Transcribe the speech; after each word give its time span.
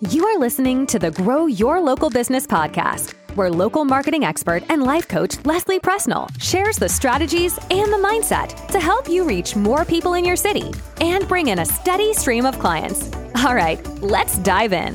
You 0.00 0.26
are 0.26 0.38
listening 0.38 0.86
to 0.88 0.98
the 0.98 1.12
Grow 1.12 1.46
Your 1.46 1.80
Local 1.80 2.10
Business 2.10 2.46
podcast, 2.46 3.14
where 3.36 3.48
local 3.48 3.84
marketing 3.84 4.24
expert 4.24 4.64
and 4.68 4.82
life 4.82 5.06
coach 5.06 5.42
Leslie 5.46 5.78
Presnall 5.78 6.28
shares 6.42 6.76
the 6.76 6.88
strategies 6.88 7.58
and 7.70 7.92
the 7.92 7.98
mindset 7.98 8.66
to 8.72 8.80
help 8.80 9.08
you 9.08 9.24
reach 9.24 9.54
more 9.54 9.84
people 9.84 10.14
in 10.14 10.24
your 10.24 10.34
city 10.34 10.72
and 11.00 11.28
bring 11.28 11.46
in 11.46 11.60
a 11.60 11.64
steady 11.64 12.12
stream 12.12 12.44
of 12.44 12.58
clients. 12.58 13.08
All 13.44 13.54
right, 13.54 13.86
let's 14.02 14.36
dive 14.38 14.72
in. 14.72 14.94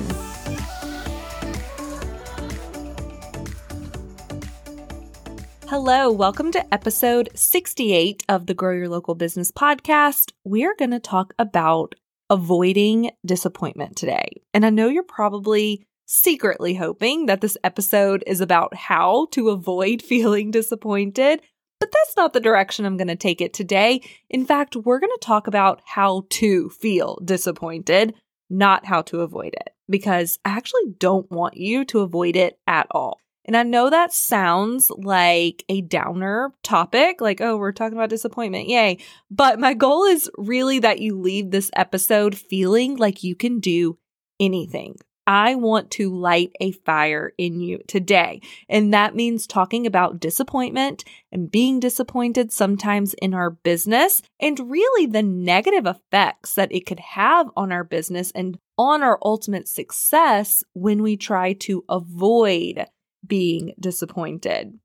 Hello, 5.68 6.11
welcome 6.11 6.52
to 6.52 6.73
episode 6.73 7.29
68 7.36 8.23
of 8.27 8.47
the 8.47 8.54
Grow 8.54 8.73
Your 8.73 8.89
Local 8.89 9.16
Business 9.16 9.52
podcast. 9.52 10.34
We're 10.43 10.75
going 10.75 10.91
to 10.91 11.00
talk 11.00 11.34
about 11.39 11.95
avoiding 12.30 13.11
disappointment 13.25 13.96
today. 13.96 14.41
And 14.54 14.66
I 14.66 14.70
know 14.70 14.88
you're 14.88 15.04
probably 15.04 15.86
secretly 16.06 16.74
hoping 16.74 17.28
that 17.28 17.42
this 17.42 17.57
episode 17.64 18.24
is 18.25 18.42
about 18.42 18.75
how 18.75 19.28
to 19.32 19.50
avoid 19.50 20.02
feeling 20.04 20.52
disappointed, 20.52 21.42
but 21.79 21.92
that's 21.92 22.18
not 22.18 22.33
the 22.33 22.39
direction 22.39 22.86
I'm 22.86 22.97
going 22.97 23.07
to 23.07 23.15
take 23.15 23.42
it 23.42 23.54
today. 23.54 24.02
In 24.29 24.46
fact, 24.46 24.75
we're 24.75 25.00
going 25.00 25.11
to 25.11 25.25
talk 25.25 25.47
about 25.47 25.82
how 25.86 26.25
to 26.32 26.69
feel 26.69 27.19
disappointed, 27.24 28.15
not 28.50 28.86
how 28.86 29.02
to 29.04 29.21
avoid 29.21 29.54
it, 29.54 29.69
because 29.89 30.39
I 30.43 30.50
actually 30.50 30.93
don't 30.97 31.30
want 31.32 31.57
you 31.57 31.86
to 31.86 32.00
avoid 32.00 32.36
it 32.36 32.59
at 32.67 32.88
all. 32.91 33.19
And 33.50 33.58
I 33.58 33.64
know 33.64 33.89
that 33.89 34.14
sounds 34.14 34.92
like 34.92 35.66
a 35.70 35.81
downer 35.81 36.53
topic, 36.62 37.20
like, 37.20 37.42
oh, 37.42 37.58
we're 37.58 37.72
talking 37.72 37.98
about 37.98 38.12
disappointment, 38.12 38.70
yay. 38.70 39.00
But 39.31 39.59
my 39.59 39.73
goal 39.73 40.03
is 40.03 40.30
really 40.38 40.78
that 40.78 41.00
you 41.00 41.20
leave 41.20 41.50
this 41.50 41.72
episode 41.75 42.38
feeling 42.38 42.98
like 42.98 43.23
you 43.23 43.36
can 43.36 43.59
do 43.59 43.98
anything. 44.39 44.98
I 45.25 45.56
want 45.56 45.89
to 45.94 46.16
light 46.16 46.52
a 46.62 46.73
fire 46.73 47.34
in 47.39 47.59
you 47.59 47.80
today. 47.88 48.41
And 48.69 48.94
that 48.94 49.16
means 49.16 49.47
talking 49.47 49.88
about 49.88 50.19
disappointment 50.19 51.03
and 51.31 51.50
being 51.50 51.80
disappointed 51.80 52.53
sometimes 52.53 53.16
in 53.16 53.34
our 53.34 53.50
business 53.50 54.22
and 54.39 54.59
really 54.69 55.08
the 55.08 55.23
negative 55.23 55.88
effects 55.88 56.53
that 56.53 56.72
it 56.72 56.86
could 56.86 57.00
have 57.00 57.50
on 57.58 57.72
our 57.72 57.84
business 57.84 58.31
and 58.36 58.59
on 58.78 59.02
our 59.02 59.17
ultimate 59.23 59.67
success 59.67 60.63
when 60.73 61.02
we 61.02 61.17
try 61.17 61.53
to 61.53 61.84
avoid 61.89 62.86
being 63.25 63.73
disappointed. 63.80 64.80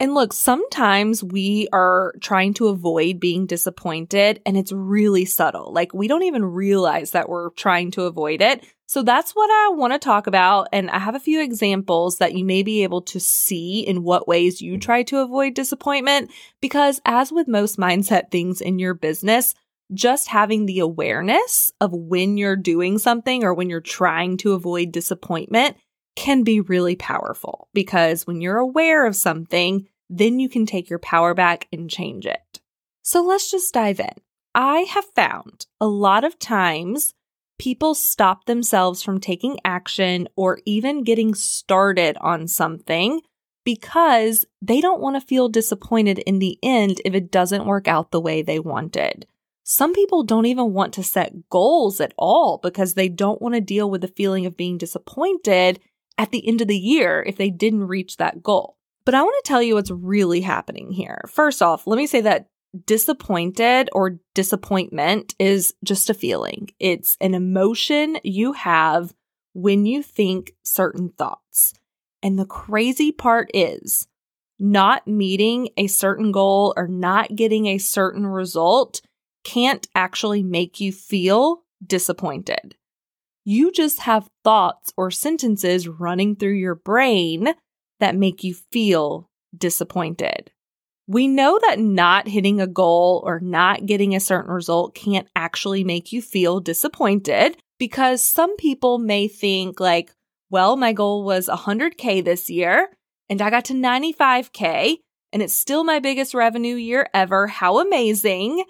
And 0.00 0.14
look, 0.14 0.32
sometimes 0.32 1.22
we 1.22 1.68
are 1.74 2.14
trying 2.22 2.54
to 2.54 2.68
avoid 2.68 3.20
being 3.20 3.44
disappointed 3.44 4.40
and 4.46 4.56
it's 4.56 4.72
really 4.72 5.26
subtle. 5.26 5.74
Like 5.74 5.92
we 5.92 6.08
don't 6.08 6.22
even 6.22 6.42
realize 6.42 7.10
that 7.10 7.28
we're 7.28 7.50
trying 7.50 7.90
to 7.92 8.04
avoid 8.04 8.40
it. 8.40 8.64
So 8.86 9.02
that's 9.02 9.32
what 9.32 9.50
I 9.50 9.74
want 9.74 9.92
to 9.92 9.98
talk 9.98 10.26
about. 10.26 10.68
And 10.72 10.90
I 10.90 10.98
have 10.98 11.14
a 11.14 11.20
few 11.20 11.42
examples 11.42 12.16
that 12.16 12.32
you 12.32 12.46
may 12.46 12.62
be 12.62 12.82
able 12.82 13.02
to 13.02 13.20
see 13.20 13.80
in 13.86 14.02
what 14.02 14.26
ways 14.26 14.62
you 14.62 14.78
try 14.78 15.02
to 15.04 15.18
avoid 15.18 15.52
disappointment. 15.52 16.30
Because 16.62 17.02
as 17.04 17.30
with 17.30 17.46
most 17.46 17.78
mindset 17.78 18.30
things 18.30 18.62
in 18.62 18.78
your 18.78 18.94
business, 18.94 19.54
just 19.92 20.28
having 20.28 20.64
the 20.64 20.78
awareness 20.78 21.70
of 21.78 21.92
when 21.92 22.38
you're 22.38 22.56
doing 22.56 22.96
something 22.96 23.44
or 23.44 23.52
when 23.52 23.68
you're 23.68 23.80
trying 23.80 24.38
to 24.38 24.54
avoid 24.54 24.92
disappointment 24.92 25.76
can 26.20 26.42
be 26.42 26.60
really 26.60 26.96
powerful 26.96 27.66
because 27.72 28.26
when 28.26 28.42
you're 28.42 28.58
aware 28.58 29.06
of 29.06 29.16
something, 29.16 29.88
then 30.10 30.38
you 30.38 30.50
can 30.50 30.66
take 30.66 30.90
your 30.90 30.98
power 30.98 31.32
back 31.32 31.66
and 31.72 31.88
change 31.88 32.26
it. 32.26 32.60
So 33.00 33.22
let's 33.22 33.50
just 33.50 33.72
dive 33.72 34.00
in. 34.00 34.12
I 34.54 34.80
have 34.80 35.06
found 35.16 35.64
a 35.80 35.86
lot 35.86 36.24
of 36.24 36.38
times 36.38 37.14
people 37.58 37.94
stop 37.94 38.44
themselves 38.44 39.02
from 39.02 39.18
taking 39.18 39.56
action 39.64 40.28
or 40.36 40.58
even 40.66 41.04
getting 41.04 41.32
started 41.32 42.18
on 42.20 42.48
something 42.48 43.22
because 43.64 44.44
they 44.60 44.82
don't 44.82 45.00
want 45.00 45.18
to 45.18 45.26
feel 45.26 45.48
disappointed 45.48 46.18
in 46.18 46.38
the 46.38 46.58
end 46.62 47.00
if 47.06 47.14
it 47.14 47.30
doesn't 47.30 47.64
work 47.64 47.88
out 47.88 48.10
the 48.10 48.20
way 48.20 48.42
they 48.42 48.58
wanted. 48.58 49.26
Some 49.64 49.94
people 49.94 50.22
don't 50.22 50.46
even 50.46 50.74
want 50.74 50.92
to 50.94 51.02
set 51.02 51.48
goals 51.48 51.98
at 51.98 52.12
all 52.18 52.58
because 52.62 52.92
they 52.92 53.08
don't 53.08 53.40
want 53.40 53.54
to 53.54 53.60
deal 53.62 53.88
with 53.88 54.02
the 54.02 54.08
feeling 54.08 54.44
of 54.44 54.56
being 54.58 54.76
disappointed 54.76 55.80
at 56.20 56.32
the 56.32 56.46
end 56.46 56.60
of 56.60 56.68
the 56.68 56.78
year 56.78 57.24
if 57.26 57.38
they 57.38 57.48
didn't 57.48 57.88
reach 57.88 58.18
that 58.18 58.42
goal. 58.42 58.76
But 59.06 59.14
I 59.14 59.22
want 59.22 59.42
to 59.42 59.48
tell 59.48 59.62
you 59.62 59.74
what's 59.74 59.90
really 59.90 60.42
happening 60.42 60.92
here. 60.92 61.22
First 61.26 61.62
off, 61.62 61.86
let 61.86 61.96
me 61.96 62.06
say 62.06 62.20
that 62.20 62.48
disappointed 62.84 63.88
or 63.92 64.18
disappointment 64.34 65.34
is 65.38 65.74
just 65.82 66.10
a 66.10 66.14
feeling. 66.14 66.68
It's 66.78 67.16
an 67.22 67.32
emotion 67.32 68.18
you 68.22 68.52
have 68.52 69.14
when 69.54 69.86
you 69.86 70.02
think 70.02 70.52
certain 70.62 71.08
thoughts. 71.08 71.72
And 72.22 72.38
the 72.38 72.44
crazy 72.44 73.12
part 73.12 73.50
is 73.54 74.06
not 74.58 75.08
meeting 75.08 75.70
a 75.78 75.86
certain 75.86 76.32
goal 76.32 76.74
or 76.76 76.86
not 76.86 77.34
getting 77.34 77.64
a 77.64 77.78
certain 77.78 78.26
result 78.26 79.00
can't 79.42 79.88
actually 79.94 80.42
make 80.42 80.80
you 80.80 80.92
feel 80.92 81.62
disappointed. 81.84 82.76
You 83.44 83.72
just 83.72 84.00
have 84.00 84.28
thoughts 84.44 84.92
or 84.96 85.10
sentences 85.10 85.88
running 85.88 86.36
through 86.36 86.54
your 86.54 86.74
brain 86.74 87.54
that 87.98 88.16
make 88.16 88.44
you 88.44 88.54
feel 88.54 89.28
disappointed. 89.56 90.50
We 91.06 91.26
know 91.26 91.58
that 91.62 91.80
not 91.80 92.28
hitting 92.28 92.60
a 92.60 92.66
goal 92.66 93.22
or 93.24 93.40
not 93.40 93.86
getting 93.86 94.14
a 94.14 94.20
certain 94.20 94.52
result 94.52 94.94
can't 94.94 95.26
actually 95.34 95.82
make 95.82 96.12
you 96.12 96.22
feel 96.22 96.60
disappointed 96.60 97.56
because 97.78 98.22
some 98.22 98.56
people 98.56 98.98
may 98.98 99.26
think, 99.26 99.80
like, 99.80 100.12
well, 100.50 100.76
my 100.76 100.92
goal 100.92 101.24
was 101.24 101.48
100K 101.48 102.24
this 102.24 102.48
year 102.48 102.90
and 103.28 103.42
I 103.42 103.50
got 103.50 103.64
to 103.66 103.74
95K 103.74 104.98
and 105.32 105.42
it's 105.42 105.54
still 105.54 105.82
my 105.84 105.98
biggest 105.98 106.34
revenue 106.34 106.76
year 106.76 107.08
ever. 107.14 107.46
How 107.46 107.78
amazing 107.78 108.64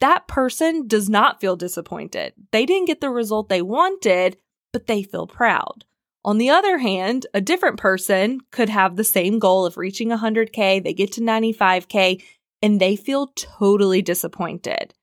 that 0.00 0.26
person 0.26 0.86
does 0.86 1.08
not 1.08 1.40
feel 1.40 1.56
disappointed. 1.56 2.32
They 2.52 2.66
didn't 2.66 2.86
get 2.86 3.00
the 3.00 3.10
result 3.10 3.48
they 3.48 3.62
wanted, 3.62 4.36
but 4.72 4.86
they 4.86 5.02
feel 5.02 5.26
proud. 5.26 5.84
On 6.24 6.38
the 6.38 6.50
other 6.50 6.78
hand, 6.78 7.26
a 7.32 7.40
different 7.40 7.78
person 7.78 8.40
could 8.50 8.68
have 8.68 8.96
the 8.96 9.04
same 9.04 9.38
goal 9.38 9.64
of 9.64 9.76
reaching 9.76 10.10
100K, 10.10 10.82
they 10.82 10.92
get 10.92 11.12
to 11.12 11.20
95K, 11.20 12.22
and 12.62 12.78
they 12.78 12.96
feel 12.96 13.28
totally 13.28 14.02
disappointed 14.02 14.94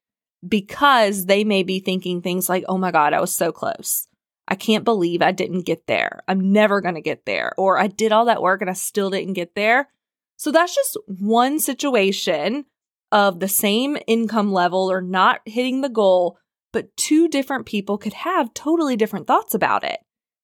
because 0.47 1.25
they 1.25 1.44
may 1.44 1.64
be 1.64 1.79
thinking 1.79 2.22
things 2.22 2.50
like, 2.50 2.64
oh 2.69 2.78
my 2.78 2.91
God, 2.91 3.14
I 3.14 3.22
was 3.22 3.34
so 3.34 3.52
close. 3.52 4.08
I 4.47 4.56
can't 4.56 4.85
believe 4.85 5.22
I 5.22 5.31
didn't 5.31 5.66
get 5.66 5.88
there. 5.88 6.22
I'm 6.28 6.53
never 6.53 6.81
going 6.81 6.96
to 6.96 7.02
get 7.02 7.25
there. 7.25 7.53
Or 7.58 7.79
I 7.79 7.88
did 7.88 8.12
all 8.12 8.25
that 8.25 8.41
work 8.41 8.62
and 8.62 8.69
I 8.69 8.74
still 8.74 9.09
didn't 9.09 9.34
get 9.34 9.56
there. 9.56 9.90
So 10.38 10.52
that's 10.52 10.75
just 10.75 10.97
one 11.08 11.59
situation 11.59 12.66
of 13.12 13.40
the 13.40 13.47
same 13.47 13.97
income 14.07 14.51
level 14.51 14.91
or 14.91 15.01
not 15.01 15.41
hitting 15.45 15.81
the 15.81 15.90
goal, 15.90 16.38
but 16.73 16.95
two 16.97 17.28
different 17.28 17.66
people 17.66 17.97
could 17.97 18.13
have 18.13 18.53
totally 18.53 18.95
different 18.95 19.28
thoughts 19.28 19.53
about 19.53 19.84
it. 19.84 20.00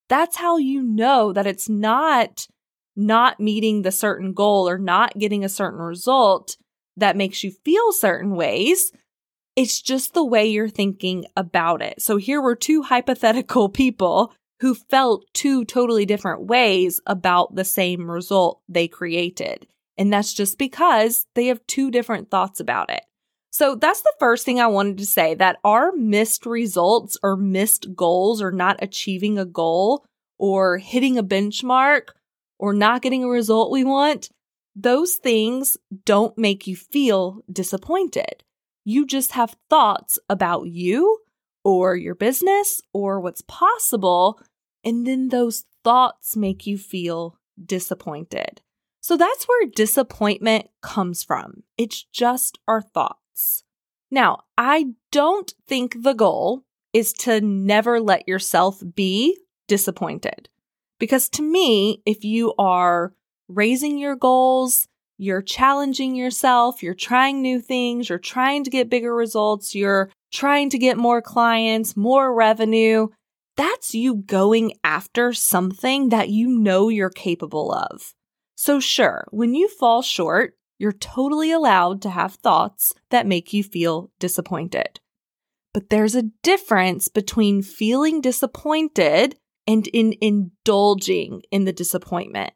That's 0.09 0.37
how 0.37 0.57
you 0.57 0.81
know 0.81 1.33
that 1.33 1.47
it's 1.47 1.69
not 1.69 2.47
not 2.95 3.39
meeting 3.39 3.81
the 3.81 3.91
certain 3.91 4.33
goal 4.33 4.69
or 4.69 4.77
not 4.77 5.17
getting 5.17 5.43
a 5.43 5.49
certain 5.49 5.79
result 5.79 6.57
that 6.95 7.17
makes 7.17 7.43
you 7.43 7.51
feel 7.65 7.91
certain 7.91 8.35
ways. 8.35 8.91
It's 9.55 9.81
just 9.81 10.13
the 10.13 10.23
way 10.23 10.45
you're 10.45 10.69
thinking 10.69 11.25
about 11.35 11.81
it. 11.81 12.01
So 12.01 12.17
here 12.17 12.41
were 12.41 12.55
two 12.55 12.81
hypothetical 12.83 13.69
people 13.69 14.33
who 14.59 14.75
felt 14.75 15.25
two 15.33 15.65
totally 15.65 16.05
different 16.05 16.43
ways 16.43 17.01
about 17.05 17.55
the 17.55 17.65
same 17.65 18.09
result 18.09 18.61
they 18.69 18.87
created. 18.87 19.67
And 19.97 20.11
that's 20.11 20.33
just 20.33 20.57
because 20.57 21.25
they 21.35 21.47
have 21.47 21.65
two 21.67 21.91
different 21.91 22.31
thoughts 22.31 22.59
about 22.59 22.89
it. 22.89 23.03
So 23.51 23.75
that's 23.75 24.01
the 24.01 24.13
first 24.19 24.45
thing 24.45 24.59
I 24.59 24.65
wanted 24.65 24.97
to 24.97 25.05
say 25.05 25.35
that 25.35 25.59
our 25.63 25.91
missed 25.91 26.45
results 26.47 27.17
or 27.21 27.37
missed 27.37 27.95
goals 27.95 28.41
or 28.41 28.51
not 28.51 28.77
achieving 28.81 29.37
a 29.37 29.45
goal 29.45 30.05
or 30.39 30.79
hitting 30.79 31.19
a 31.19 31.23
benchmark 31.23 32.09
or 32.57 32.73
not 32.73 33.03
getting 33.03 33.23
a 33.23 33.29
result 33.29 33.71
we 33.71 33.83
want, 33.83 34.29
those 34.75 35.15
things 35.15 35.77
don't 36.05 36.35
make 36.35 36.65
you 36.65 36.75
feel 36.75 37.41
disappointed. 37.51 38.43
You 38.85 39.05
just 39.05 39.33
have 39.33 39.55
thoughts 39.69 40.17
about 40.27 40.63
you 40.63 41.19
or 41.63 41.95
your 41.95 42.15
business 42.15 42.81
or 42.91 43.19
what's 43.19 43.43
possible. 43.47 44.41
And 44.83 45.05
then 45.05 45.29
those 45.29 45.65
thoughts 45.83 46.35
make 46.35 46.65
you 46.65 46.77
feel 46.77 47.37
disappointed. 47.63 48.61
So 49.03 49.17
that's 49.17 49.43
where 49.43 49.67
disappointment 49.67 50.67
comes 50.81 51.23
from. 51.23 51.63
It's 51.77 52.05
just 52.13 52.57
our 52.69 52.81
thoughts. 52.81 53.65
Now, 54.09 54.43
I 54.57 54.93
don't 55.11 55.53
think 55.67 56.03
the 56.03 56.13
goal 56.13 56.63
is 56.93 57.11
to 57.13 57.41
never 57.41 57.99
let 57.99 58.29
yourself 58.29 58.81
be 58.95 59.37
disappointed. 59.67 60.47
Because 61.01 61.27
to 61.29 61.41
me, 61.41 62.01
if 62.05 62.23
you 62.23 62.53
are 62.57 63.13
raising 63.49 63.97
your 63.97 64.15
goals, 64.15 64.87
you're 65.17 65.41
challenging 65.41 66.15
yourself, 66.15 66.81
you're 66.81 66.93
trying 66.93 67.41
new 67.41 67.59
things, 67.59 68.07
you're 68.07 68.19
trying 68.19 68.63
to 68.63 68.69
get 68.69 68.89
bigger 68.89 69.13
results, 69.13 69.75
you're 69.75 70.11
trying 70.31 70.69
to 70.69 70.77
get 70.77 70.97
more 70.97 71.21
clients, 71.21 71.97
more 71.97 72.33
revenue, 72.33 73.07
that's 73.57 73.93
you 73.93 74.15
going 74.15 74.73
after 74.81 75.33
something 75.33 76.07
that 76.09 76.29
you 76.29 76.47
know 76.47 76.87
you're 76.87 77.09
capable 77.09 77.73
of. 77.73 78.13
So, 78.55 78.79
sure, 78.79 79.27
when 79.31 79.55
you 79.55 79.67
fall 79.67 80.01
short, 80.01 80.55
you're 80.77 80.91
totally 80.91 81.51
allowed 81.51 82.01
to 82.01 82.09
have 82.09 82.35
thoughts 82.35 82.93
that 83.09 83.27
make 83.27 83.53
you 83.53 83.63
feel 83.63 84.11
disappointed. 84.19 84.99
But 85.73 85.89
there's 85.89 86.15
a 86.15 86.29
difference 86.43 87.07
between 87.07 87.61
feeling 87.63 88.21
disappointed 88.21 89.37
and 89.65 89.87
in 89.87 90.13
indulging 90.21 91.41
in 91.51 91.65
the 91.65 91.73
disappointment 91.73 92.53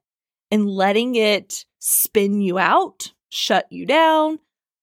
and 0.52 0.70
letting 0.70 1.16
it 1.16 1.66
spin 1.80 2.42
you 2.42 2.60
out, 2.60 3.14
shut 3.30 3.66
you 3.72 3.86
down, 3.86 4.40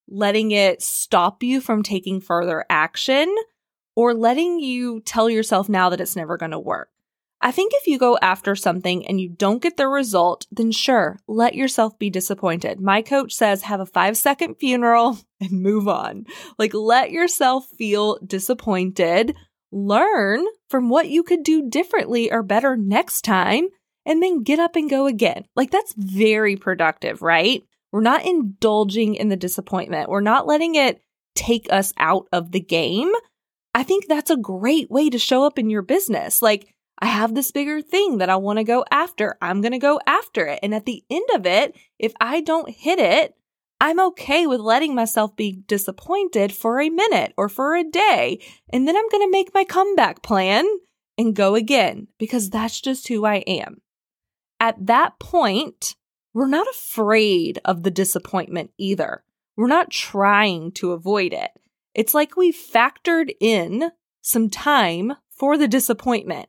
letting 0.09 0.51
it 0.51 0.83
stop 0.83 1.43
you 1.43 1.61
from 1.61 1.83
taking 1.83 2.21
further 2.21 2.65
action, 2.69 3.35
or 3.97 4.13
letting 4.13 4.59
you 4.59 5.01
tell 5.01 5.31
yourself 5.31 5.69
now 5.69 5.89
that 5.89 6.01
it's 6.01 6.17
never 6.17 6.37
going 6.37 6.51
to 6.51 6.59
work. 6.59 6.89
I 7.45 7.51
think 7.51 7.73
if 7.75 7.87
you 7.87 7.99
go 7.99 8.17
after 8.23 8.57
something 8.57 9.07
and 9.07 9.21
you 9.21 9.29
don't 9.29 9.63
get 9.63 9.77
the 9.77 9.87
result, 9.87 10.47
then 10.51 10.73
sure, 10.73 11.19
let 11.29 11.55
yourself 11.55 11.99
be 11.99 12.09
disappointed. 12.09 12.81
My 12.81 13.03
coach 13.03 13.35
says 13.35 13.61
have 13.63 13.81
a 13.81 13.87
five 13.87 14.17
second 14.17 14.55
funeral 14.55 15.19
and 15.43 15.53
move 15.63 15.87
on. 15.87 16.25
Like 16.59 16.73
let 16.73 17.11
yourself 17.11 17.67
feel 17.77 18.19
disappointed, 18.27 19.37
learn 19.71 20.47
from 20.71 20.89
what 20.89 21.11
you 21.11 21.23
could 21.23 21.43
do 21.43 21.69
differently 21.69 22.33
or 22.33 22.43
better 22.43 22.79
next 22.79 23.27
time, 23.27 23.69
and 24.07 24.23
then 24.23 24.43
get 24.43 24.59
up 24.59 24.75
and 24.75 24.89
go 24.89 25.07
again. 25.07 25.45
Like 25.55 25.71
that's 25.71 25.93
very 25.99 26.57
productive, 26.57 27.21
right? 27.21 27.63
We're 27.93 28.01
not 28.01 28.25
indulging 28.25 29.17
in 29.17 29.29
the 29.29 29.37
disappointment. 29.37 30.09
We're 30.09 30.23
not 30.23 30.47
letting 30.47 30.77
it 30.77 31.03
take 31.35 31.71
us 31.71 31.93
out 31.99 32.27
of 32.33 32.53
the 32.53 32.61
game. 32.61 33.13
I 33.75 33.83
think 33.83 34.07
that's 34.07 34.31
a 34.31 34.37
great 34.37 34.91
way 34.91 35.11
to 35.11 35.19
show 35.19 35.45
up 35.45 35.59
in 35.59 35.69
your 35.69 35.83
business. 35.83 36.41
Like, 36.41 36.74
I 36.99 37.07
have 37.07 37.35
this 37.35 37.51
bigger 37.51 37.83
thing 37.83 38.19
that 38.19 38.31
I 38.31 38.37
want 38.37 38.59
to 38.59 38.65
go 38.65 38.85
after. 38.91 39.37
I'm 39.43 39.61
going 39.61 39.73
to 39.73 39.79
go 39.79 40.01
after 40.07 40.47
it. 40.47 40.61
And 40.63 40.75
at 40.75 40.87
the 40.87 41.05
end 41.11 41.27
of 41.35 41.45
it, 41.47 41.77
if 41.99 42.13
I 42.21 42.41
don't 42.41 42.71
hit 42.71 42.99
it, 42.99 43.35
I'm 43.81 44.01
okay 44.01 44.47
with 44.47 44.61
letting 44.61 44.95
myself 44.95 45.37
be 45.37 45.63
disappointed 45.67 46.53
for 46.53 46.81
a 46.81 46.89
minute 46.89 47.35
or 47.37 47.49
for 47.49 47.75
a 47.75 47.85
day. 47.85 48.41
And 48.71 48.87
then 48.87 48.97
I'm 48.97 49.09
going 49.09 49.27
to 49.27 49.31
make 49.31 49.53
my 49.53 49.65
comeback 49.65 50.23
plan 50.23 50.65
and 51.19 51.35
go 51.35 51.55
again 51.55 52.09
because 52.19 52.51
that's 52.51 52.81
just 52.81 53.09
who 53.09 53.25
I 53.25 53.37
am. 53.47 53.81
At 54.61 54.87
that 54.87 55.19
point, 55.19 55.97
we're 56.33 56.49
not 56.49 56.69
afraid 56.69 57.61
of 57.65 57.83
the 57.83 57.91
disappointment 57.91 58.71
either. 58.79 59.25
We're 59.57 59.67
not 59.67 59.91
trying 59.91 60.73
to 60.73 60.93
avoid 60.93 61.33
it. 61.33 61.51
It's 61.95 62.15
like 62.15 62.37
we 62.37 62.53
factored 62.53 63.31
in 63.41 63.91
some 64.21 64.51
time 64.51 65.13
for 65.29 65.59
the 65.59 65.69
disappointment. 65.69 66.49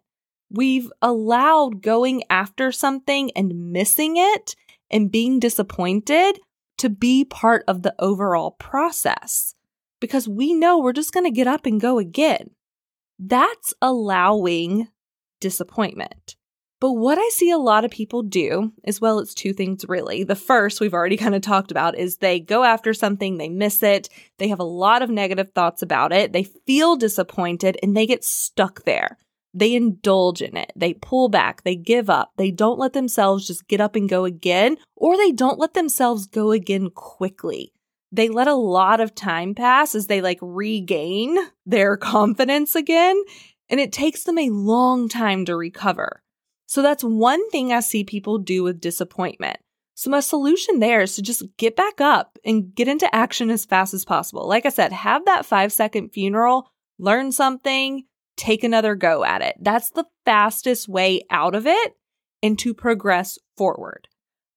We've 0.55 0.89
allowed 1.01 1.81
going 1.81 2.23
after 2.29 2.71
something 2.71 3.29
and 3.35 3.73
missing 3.73 4.15
it 4.15 4.55
and 4.89 5.11
being 5.11 5.39
disappointed 5.39 6.39
to 6.77 6.89
be 6.89 7.25
part 7.25 7.65
of 7.67 7.81
the 7.81 7.93
overall 7.99 8.51
process 8.51 9.55
because 9.99 10.29
we 10.29 10.53
know 10.53 10.79
we're 10.79 10.93
just 10.93 11.13
going 11.13 11.25
to 11.25 11.31
get 11.31 11.47
up 11.47 11.65
and 11.65 11.81
go 11.81 11.99
again. 11.99 12.51
That's 13.19 13.73
allowing 13.81 14.87
disappointment. 15.41 16.37
But 16.79 16.93
what 16.93 17.17
I 17.17 17.29
see 17.33 17.51
a 17.51 17.57
lot 17.57 17.83
of 17.83 17.91
people 17.91 18.23
do 18.23 18.71
is 18.85 19.01
well, 19.01 19.19
it's 19.19 19.33
two 19.33 19.51
things 19.51 19.83
really. 19.89 20.23
The 20.23 20.35
first 20.35 20.79
we've 20.79 20.93
already 20.93 21.17
kind 21.17 21.35
of 21.35 21.41
talked 21.41 21.71
about 21.71 21.97
is 21.97 22.17
they 22.17 22.39
go 22.39 22.63
after 22.63 22.93
something, 22.93 23.37
they 23.37 23.49
miss 23.49 23.83
it, 23.83 24.07
they 24.37 24.47
have 24.47 24.59
a 24.59 24.63
lot 24.63 25.01
of 25.01 25.09
negative 25.09 25.51
thoughts 25.51 25.81
about 25.81 26.13
it, 26.13 26.31
they 26.31 26.43
feel 26.43 26.95
disappointed, 26.95 27.77
and 27.83 27.95
they 27.95 28.05
get 28.05 28.23
stuck 28.23 28.85
there. 28.85 29.17
They 29.57 29.73
indulge 29.73 30.41
in 30.41 30.57
it, 30.57 30.73
they 30.75 30.93
pull 30.93 31.29
back, 31.29 31.63
they 31.63 31.77
give 31.77 32.09
up, 32.09 32.33
they 32.35 32.51
don't 32.51 32.77
let 32.77 32.91
themselves 32.91 33.47
just 33.47 33.69
get 33.69 33.79
up 33.79 33.95
and 33.95 34.09
go 34.09 34.25
again, 34.25 34.75
or 34.97 35.15
they 35.15 35.31
don't 35.31 35.57
let 35.57 35.73
themselves 35.73 36.27
go 36.27 36.51
again 36.51 36.89
quickly. 36.93 37.71
They 38.11 38.27
let 38.27 38.49
a 38.49 38.53
lot 38.53 38.99
of 38.99 39.15
time 39.15 39.55
pass 39.55 39.95
as 39.95 40.07
they 40.07 40.19
like 40.19 40.39
regain 40.41 41.37
their 41.65 41.95
confidence 42.15 42.75
again, 42.75 43.15
and 43.69 43.79
it 43.79 43.93
takes 43.93 44.25
them 44.25 44.37
a 44.37 44.49
long 44.49 45.07
time 45.07 45.45
to 45.45 45.55
recover. 45.55 46.21
So 46.65 46.81
that's 46.81 47.03
one 47.03 47.49
thing 47.49 47.71
I 47.71 47.79
see 47.79 48.03
people 48.03 48.39
do 48.39 48.61
with 48.61 48.81
disappointment. 48.81 49.57
So 49.93 50.09
my 50.09 50.19
solution 50.19 50.79
there 50.79 51.01
is 51.01 51.15
to 51.15 51.21
just 51.21 51.43
get 51.55 51.77
back 51.77 52.01
up 52.01 52.37
and 52.43 52.75
get 52.75 52.89
into 52.89 53.13
action 53.15 53.49
as 53.49 53.63
fast 53.63 53.93
as 53.93 54.03
possible. 54.03 54.45
Like 54.45 54.65
I 54.65 54.69
said, 54.69 54.91
have 54.91 55.23
that 55.23 55.45
five 55.45 55.71
second 55.71 56.09
funeral, 56.09 56.69
learn 56.99 57.31
something, 57.31 58.03
take 58.37 58.63
another 58.63 58.95
go 58.95 59.23
at 59.23 59.41
it. 59.41 59.55
That's 59.59 59.89
the 59.91 60.05
fastest 60.25 60.87
way 60.87 61.21
out 61.29 61.55
of 61.55 61.67
it 61.67 61.93
and 62.41 62.57
to 62.59 62.73
progress 62.73 63.37
forward. 63.57 64.07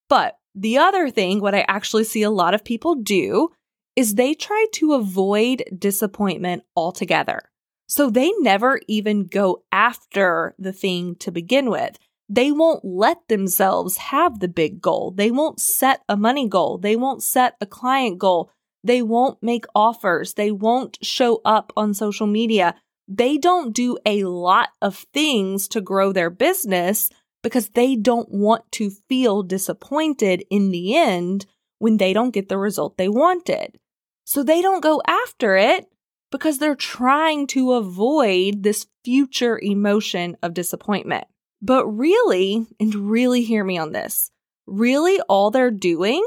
But 0.08 0.36
the 0.54 0.78
other 0.78 1.10
thing, 1.10 1.40
what 1.40 1.54
I 1.54 1.64
actually 1.68 2.04
see 2.04 2.22
a 2.22 2.30
lot 2.30 2.54
of 2.54 2.64
people 2.64 2.94
do 2.96 3.50
is 3.96 4.14
they 4.14 4.34
try 4.34 4.66
to 4.74 4.94
avoid 4.94 5.64
disappointment 5.76 6.62
altogether. 6.76 7.40
So 7.88 8.10
they 8.10 8.32
never 8.38 8.80
even 8.86 9.26
go 9.26 9.62
after 9.72 10.54
the 10.58 10.72
thing 10.72 11.16
to 11.16 11.32
begin 11.32 11.70
with. 11.70 11.98
They 12.28 12.52
won't 12.52 12.84
let 12.84 13.26
themselves 13.28 13.96
have 13.96 14.40
the 14.40 14.48
big 14.48 14.82
goal. 14.82 15.12
They 15.12 15.30
won't 15.30 15.60
set 15.60 16.02
a 16.08 16.16
money 16.16 16.46
goal. 16.46 16.78
They 16.78 16.94
won't 16.94 17.22
set 17.22 17.54
a 17.60 17.66
client 17.66 18.18
goal. 18.18 18.50
They 18.84 19.00
won't 19.00 19.42
make 19.42 19.64
offers. 19.74 20.34
They 20.34 20.50
won't 20.52 20.98
show 21.02 21.40
up 21.44 21.72
on 21.76 21.94
social 21.94 22.26
media. 22.26 22.74
They 23.08 23.38
don't 23.38 23.74
do 23.74 23.98
a 24.04 24.24
lot 24.24 24.68
of 24.82 25.06
things 25.14 25.66
to 25.68 25.80
grow 25.80 26.12
their 26.12 26.30
business 26.30 27.10
because 27.42 27.70
they 27.70 27.96
don't 27.96 28.30
want 28.30 28.70
to 28.72 28.90
feel 29.08 29.42
disappointed 29.42 30.44
in 30.50 30.70
the 30.70 30.94
end 30.94 31.46
when 31.78 31.96
they 31.96 32.12
don't 32.12 32.34
get 32.34 32.48
the 32.48 32.58
result 32.58 32.98
they 32.98 33.08
wanted. 33.08 33.78
So 34.24 34.42
they 34.42 34.60
don't 34.60 34.82
go 34.82 35.00
after 35.06 35.56
it 35.56 35.86
because 36.30 36.58
they're 36.58 36.74
trying 36.74 37.46
to 37.48 37.72
avoid 37.72 38.62
this 38.62 38.86
future 39.04 39.58
emotion 39.58 40.36
of 40.42 40.52
disappointment. 40.52 41.24
But 41.62 41.86
really, 41.86 42.66
and 42.78 42.94
really 42.94 43.42
hear 43.42 43.64
me 43.64 43.78
on 43.78 43.92
this, 43.92 44.30
really 44.66 45.18
all 45.22 45.50
they're 45.50 45.70
doing 45.70 46.22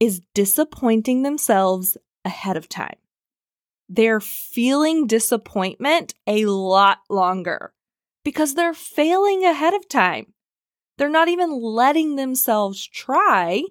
is 0.00 0.20
disappointing 0.34 1.22
themselves 1.22 1.96
ahead 2.24 2.56
of 2.56 2.68
time. 2.68 2.96
They're 3.88 4.20
feeling 4.20 5.06
disappointment 5.06 6.14
a 6.26 6.46
lot 6.46 6.98
longer 7.08 7.72
because 8.24 8.54
they're 8.54 8.74
failing 8.74 9.44
ahead 9.44 9.74
of 9.74 9.88
time. 9.88 10.34
They're 10.98 11.08
not 11.08 11.28
even 11.28 11.50
letting 11.50 12.16
themselves 12.16 12.86
try. 12.86 13.62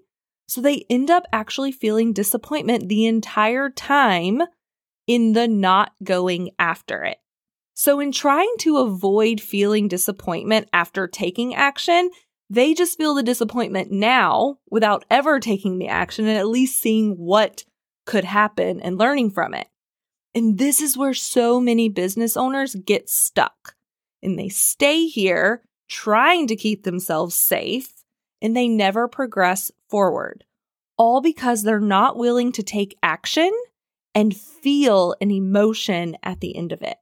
So 0.47 0.61
they 0.61 0.85
end 0.89 1.11
up 1.11 1.25
actually 1.31 1.71
feeling 1.71 2.13
disappointment 2.13 2.87
the 2.87 3.05
entire 3.05 3.69
time 3.69 4.41
in 5.05 5.33
the 5.33 5.47
not 5.47 5.91
going 6.03 6.51
after 6.57 7.03
it. 7.03 7.17
So, 7.73 7.99
in 7.99 8.11
trying 8.11 8.51
to 8.61 8.77
avoid 8.77 9.39
feeling 9.39 9.87
disappointment 9.87 10.67
after 10.73 11.07
taking 11.07 11.53
action, 11.53 12.09
they 12.49 12.73
just 12.73 12.97
feel 12.97 13.13
the 13.13 13.21
disappointment 13.21 13.91
now 13.91 14.57
without 14.71 15.05
ever 15.11 15.39
taking 15.39 15.77
the 15.77 15.87
action 15.87 16.27
and 16.27 16.37
at 16.37 16.47
least 16.47 16.81
seeing 16.81 17.11
what 17.17 17.65
could 18.05 18.23
happen 18.23 18.79
and 18.79 18.97
learning 18.97 19.29
from 19.29 19.53
it. 19.53 19.67
And 20.35 20.57
this 20.57 20.81
is 20.81 20.97
where 20.97 21.13
so 21.13 21.59
many 21.59 21.89
business 21.89 22.37
owners 22.37 22.75
get 22.75 23.09
stuck 23.09 23.75
and 24.21 24.37
they 24.37 24.49
stay 24.49 25.07
here 25.07 25.63
trying 25.89 26.47
to 26.47 26.55
keep 26.55 26.83
themselves 26.83 27.35
safe 27.35 27.91
and 28.41 28.55
they 28.55 28.67
never 28.67 29.07
progress 29.07 29.71
forward, 29.89 30.43
all 30.97 31.21
because 31.21 31.63
they're 31.63 31.79
not 31.79 32.17
willing 32.17 32.51
to 32.51 32.63
take 32.63 32.97
action 33.01 33.51
and 34.13 34.35
feel 34.35 35.15
an 35.21 35.31
emotion 35.31 36.17
at 36.23 36.39
the 36.39 36.55
end 36.55 36.71
of 36.71 36.81
it. 36.81 36.97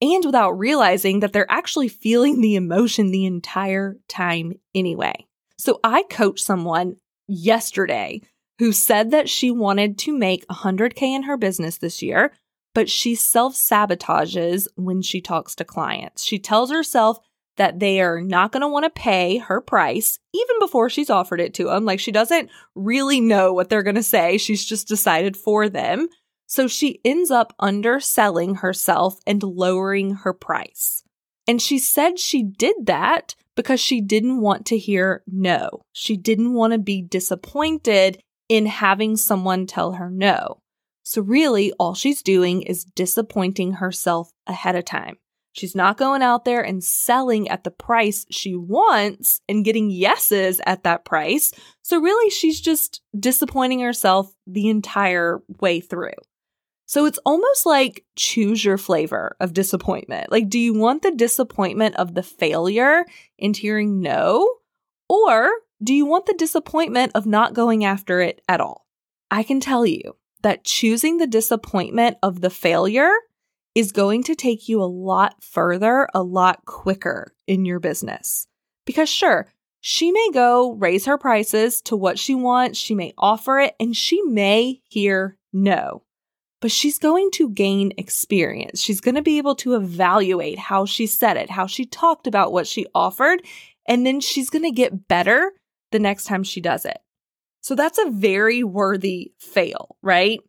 And 0.00 0.24
without 0.24 0.52
realizing 0.52 1.20
that 1.20 1.32
they're 1.32 1.50
actually 1.50 1.88
feeling 1.88 2.40
the 2.40 2.56
emotion 2.56 3.10
the 3.10 3.24
entire 3.24 3.96
time 4.08 4.54
anyway. 4.74 5.26
So 5.58 5.78
I 5.84 6.02
coached 6.10 6.44
someone 6.44 6.96
yesterday 7.28 8.22
who 8.62 8.70
said 8.70 9.10
that 9.10 9.28
she 9.28 9.50
wanted 9.50 9.98
to 9.98 10.16
make 10.16 10.46
100K 10.46 11.02
in 11.02 11.24
her 11.24 11.36
business 11.36 11.78
this 11.78 12.00
year, 12.00 12.32
but 12.74 12.88
she 12.88 13.12
self 13.12 13.56
sabotages 13.56 14.68
when 14.76 15.02
she 15.02 15.20
talks 15.20 15.56
to 15.56 15.64
clients. 15.64 16.22
She 16.22 16.38
tells 16.38 16.70
herself 16.70 17.18
that 17.56 17.80
they 17.80 18.00
are 18.00 18.20
not 18.20 18.52
going 18.52 18.60
to 18.60 18.68
want 18.68 18.84
to 18.84 18.90
pay 18.90 19.38
her 19.38 19.60
price 19.60 20.20
even 20.32 20.60
before 20.60 20.88
she's 20.88 21.10
offered 21.10 21.40
it 21.40 21.54
to 21.54 21.64
them. 21.64 21.84
Like 21.84 21.98
she 21.98 22.12
doesn't 22.12 22.50
really 22.76 23.20
know 23.20 23.52
what 23.52 23.68
they're 23.68 23.82
going 23.82 23.96
to 23.96 24.02
say. 24.02 24.38
She's 24.38 24.64
just 24.64 24.86
decided 24.86 25.36
for 25.36 25.68
them. 25.68 26.06
So 26.46 26.68
she 26.68 27.00
ends 27.04 27.32
up 27.32 27.56
underselling 27.58 28.54
herself 28.54 29.18
and 29.26 29.42
lowering 29.42 30.14
her 30.14 30.32
price. 30.32 31.02
And 31.48 31.60
she 31.60 31.80
said 31.80 32.20
she 32.20 32.44
did 32.44 32.76
that 32.84 33.34
because 33.56 33.80
she 33.80 34.00
didn't 34.00 34.40
want 34.40 34.66
to 34.66 34.78
hear 34.78 35.24
no. 35.26 35.82
She 35.92 36.16
didn't 36.16 36.54
want 36.54 36.74
to 36.74 36.78
be 36.78 37.02
disappointed 37.02 38.22
in 38.48 38.66
having 38.66 39.16
someone 39.16 39.66
tell 39.66 39.92
her 39.92 40.10
no. 40.10 40.60
So, 41.04 41.22
really, 41.22 41.72
all 41.78 41.94
she's 41.94 42.22
doing 42.22 42.62
is 42.62 42.84
disappointing 42.84 43.74
herself 43.74 44.30
ahead 44.46 44.76
of 44.76 44.84
time 44.84 45.16
She's 45.52 45.74
not 45.74 45.98
going 45.98 46.22
out 46.22 46.44
there 46.44 46.62
and 46.62 46.82
selling 46.82 47.48
at 47.48 47.62
the 47.62 47.70
price 47.70 48.24
she 48.30 48.54
wants 48.54 49.42
and 49.48 49.64
getting 49.64 49.90
yeses 49.90 50.60
at 50.66 50.84
that 50.84 51.04
price. 51.04 51.52
So, 51.82 52.00
really, 52.00 52.30
she's 52.30 52.60
just 52.60 53.02
disappointing 53.18 53.80
herself 53.80 54.34
the 54.46 54.68
entire 54.68 55.42
way 55.60 55.80
through. 55.80 56.14
So, 56.86 57.04
it's 57.04 57.18
almost 57.26 57.66
like 57.66 58.04
choose 58.16 58.64
your 58.64 58.78
flavor 58.78 59.36
of 59.40 59.52
disappointment. 59.52 60.32
Like, 60.32 60.48
do 60.48 60.58
you 60.58 60.72
want 60.72 61.02
the 61.02 61.10
disappointment 61.10 61.96
of 61.96 62.14
the 62.14 62.22
failure 62.22 63.04
and 63.38 63.54
hearing 63.54 64.00
no? 64.00 64.48
Or 65.10 65.50
do 65.82 65.94
you 65.94 66.06
want 66.06 66.26
the 66.26 66.34
disappointment 66.34 67.12
of 67.14 67.26
not 67.26 67.54
going 67.54 67.84
after 67.84 68.20
it 68.20 68.40
at 68.48 68.60
all? 68.60 68.86
I 69.30 69.42
can 69.42 69.60
tell 69.60 69.86
you 69.86 70.16
that 70.42 70.64
choosing 70.64 71.18
the 71.18 71.26
disappointment 71.26 72.18
of 72.22 72.40
the 72.40 72.50
failure 72.50 73.12
is 73.74 73.92
going 73.92 74.22
to 74.24 74.34
take 74.34 74.68
you 74.68 74.82
a 74.82 74.84
lot 74.84 75.42
further, 75.42 76.08
a 76.14 76.22
lot 76.22 76.64
quicker 76.66 77.34
in 77.46 77.64
your 77.64 77.80
business. 77.80 78.46
Because, 78.84 79.08
sure, 79.08 79.48
she 79.80 80.12
may 80.12 80.30
go 80.32 80.72
raise 80.72 81.06
her 81.06 81.16
prices 81.16 81.80
to 81.82 81.96
what 81.96 82.18
she 82.18 82.34
wants, 82.34 82.78
she 82.78 82.94
may 82.94 83.14
offer 83.16 83.58
it, 83.58 83.74
and 83.80 83.96
she 83.96 84.20
may 84.22 84.80
hear 84.88 85.38
no. 85.52 86.02
But 86.60 86.70
she's 86.70 86.98
going 86.98 87.30
to 87.32 87.48
gain 87.48 87.92
experience. 87.96 88.80
She's 88.80 89.00
going 89.00 89.16
to 89.16 89.22
be 89.22 89.38
able 89.38 89.56
to 89.56 89.74
evaluate 89.74 90.58
how 90.58 90.84
she 90.84 91.06
said 91.06 91.36
it, 91.36 91.50
how 91.50 91.66
she 91.66 91.86
talked 91.86 92.26
about 92.26 92.52
what 92.52 92.66
she 92.66 92.86
offered, 92.94 93.42
and 93.88 94.06
then 94.06 94.20
she's 94.20 94.50
going 94.50 94.62
to 94.62 94.70
get 94.70 95.08
better 95.08 95.52
the 95.92 95.98
next 95.98 96.24
time 96.24 96.42
she 96.42 96.60
does 96.60 96.84
it. 96.84 96.98
So 97.60 97.74
that's 97.74 97.98
a 97.98 98.10
very 98.10 98.64
worthy 98.64 99.32
fail, 99.38 99.96
right? 100.02 100.40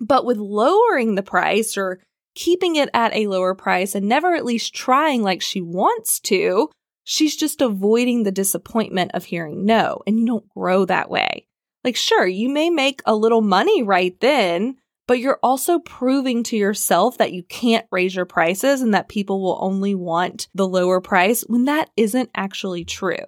But 0.00 0.24
with 0.24 0.36
lowering 0.36 1.14
the 1.14 1.22
price 1.22 1.76
or 1.76 2.00
keeping 2.34 2.76
it 2.76 2.90
at 2.94 3.14
a 3.14 3.26
lower 3.26 3.54
price 3.54 3.94
and 3.94 4.06
never 4.06 4.34
at 4.34 4.44
least 4.44 4.74
trying 4.74 5.22
like 5.22 5.42
she 5.42 5.60
wants 5.60 6.20
to, 6.20 6.70
she's 7.04 7.36
just 7.36 7.62
avoiding 7.62 8.22
the 8.22 8.30
disappointment 8.30 9.12
of 9.14 9.24
hearing 9.24 9.64
no. 9.64 10.02
And 10.06 10.20
you 10.20 10.26
don't 10.26 10.48
grow 10.50 10.84
that 10.84 11.10
way. 11.10 11.46
Like, 11.84 11.96
sure, 11.96 12.26
you 12.26 12.48
may 12.48 12.70
make 12.70 13.00
a 13.06 13.16
little 13.16 13.40
money 13.40 13.82
right 13.82 14.18
then, 14.20 14.76
but 15.06 15.20
you're 15.20 15.38
also 15.42 15.78
proving 15.78 16.42
to 16.44 16.56
yourself 16.56 17.16
that 17.16 17.32
you 17.32 17.42
can't 17.44 17.86
raise 17.90 18.14
your 18.14 18.26
prices 18.26 18.82
and 18.82 18.92
that 18.92 19.08
people 19.08 19.40
will 19.40 19.58
only 19.60 19.94
want 19.94 20.48
the 20.54 20.68
lower 20.68 21.00
price 21.00 21.42
when 21.46 21.64
that 21.64 21.88
isn't 21.96 22.30
actually 22.34 22.84
true. 22.84 23.24